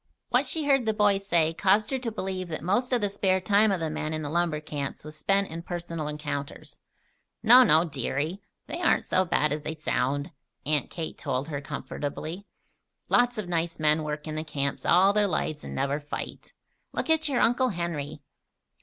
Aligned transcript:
What 0.29 0.47
she 0.47 0.65
heard 0.65 0.87
the 0.87 0.95
boys 0.95 1.27
say 1.27 1.53
caused 1.53 1.91
her 1.91 1.99
to 1.99 2.11
believe 2.11 2.47
that 2.47 2.63
most 2.63 2.91
of 2.91 3.01
the 3.01 3.07
spare 3.07 3.39
time 3.39 3.71
of 3.71 3.79
the 3.79 3.91
men 3.91 4.15
in 4.15 4.23
the 4.23 4.31
lumber 4.31 4.59
camps 4.59 5.03
was 5.03 5.15
spent 5.15 5.49
in 5.49 5.61
personal 5.61 6.07
encounters. 6.07 6.79
"No, 7.43 7.61
no, 7.61 7.83
deary. 7.85 8.41
They 8.65 8.81
aren't 8.81 9.05
so 9.05 9.25
bad 9.25 9.53
as 9.53 9.61
they 9.61 9.75
sound," 9.75 10.31
Aunt 10.65 10.89
Kate 10.89 11.19
told 11.19 11.49
her, 11.49 11.61
comfortably. 11.61 12.47
"Lots 13.09 13.37
of 13.37 13.47
nice 13.47 13.79
men 13.79 14.01
work 14.01 14.27
in 14.27 14.33
the 14.33 14.43
camps 14.43 14.87
all 14.87 15.13
their 15.13 15.27
lives 15.27 15.63
and 15.63 15.75
never 15.75 15.99
fight. 15.99 16.53
Look 16.93 17.07
at 17.07 17.29
your 17.29 17.39
Uncle 17.41 17.69
Henry." 17.69 18.23